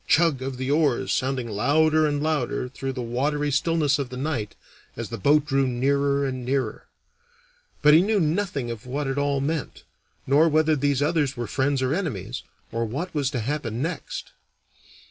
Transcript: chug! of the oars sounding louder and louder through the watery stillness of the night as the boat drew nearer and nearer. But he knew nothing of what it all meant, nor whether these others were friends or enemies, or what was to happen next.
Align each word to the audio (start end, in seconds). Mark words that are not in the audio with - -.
chug! 0.07 0.41
of 0.41 0.57
the 0.57 0.71
oars 0.71 1.13
sounding 1.13 1.47
louder 1.47 2.07
and 2.07 2.23
louder 2.23 2.67
through 2.67 2.91
the 2.91 3.03
watery 3.03 3.51
stillness 3.51 3.99
of 3.99 4.09
the 4.09 4.17
night 4.17 4.55
as 4.97 5.09
the 5.09 5.17
boat 5.19 5.45
drew 5.45 5.67
nearer 5.67 6.25
and 6.25 6.43
nearer. 6.43 6.87
But 7.83 7.93
he 7.93 8.01
knew 8.01 8.19
nothing 8.19 8.71
of 8.71 8.87
what 8.87 9.05
it 9.05 9.19
all 9.19 9.41
meant, 9.41 9.83
nor 10.25 10.49
whether 10.49 10.75
these 10.75 11.03
others 11.03 11.37
were 11.37 11.45
friends 11.45 11.83
or 11.83 11.93
enemies, 11.93 12.41
or 12.71 12.83
what 12.83 13.13
was 13.13 13.29
to 13.29 13.41
happen 13.41 13.83
next. 13.83 14.31